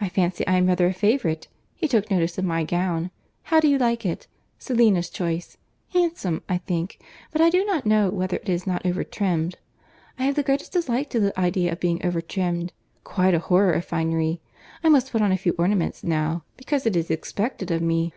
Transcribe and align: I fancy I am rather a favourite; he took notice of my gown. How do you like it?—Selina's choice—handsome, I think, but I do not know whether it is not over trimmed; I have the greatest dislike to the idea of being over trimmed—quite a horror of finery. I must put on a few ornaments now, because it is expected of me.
I 0.00 0.08
fancy 0.08 0.46
I 0.46 0.54
am 0.54 0.68
rather 0.68 0.86
a 0.86 0.92
favourite; 0.92 1.48
he 1.74 1.88
took 1.88 2.12
notice 2.12 2.38
of 2.38 2.44
my 2.44 2.62
gown. 2.62 3.10
How 3.50 3.58
do 3.58 3.66
you 3.66 3.76
like 3.76 4.06
it?—Selina's 4.06 5.10
choice—handsome, 5.10 6.44
I 6.48 6.58
think, 6.58 7.00
but 7.32 7.40
I 7.40 7.50
do 7.50 7.64
not 7.64 7.84
know 7.84 8.08
whether 8.08 8.36
it 8.36 8.48
is 8.48 8.68
not 8.68 8.86
over 8.86 9.02
trimmed; 9.02 9.58
I 10.16 10.26
have 10.26 10.36
the 10.36 10.44
greatest 10.44 10.72
dislike 10.74 11.10
to 11.10 11.18
the 11.18 11.36
idea 11.40 11.72
of 11.72 11.80
being 11.80 12.06
over 12.06 12.20
trimmed—quite 12.20 13.34
a 13.34 13.40
horror 13.40 13.72
of 13.72 13.84
finery. 13.84 14.40
I 14.84 14.88
must 14.90 15.10
put 15.10 15.22
on 15.22 15.32
a 15.32 15.36
few 15.36 15.56
ornaments 15.58 16.04
now, 16.04 16.44
because 16.56 16.86
it 16.86 16.94
is 16.94 17.10
expected 17.10 17.72
of 17.72 17.82
me. 17.82 18.12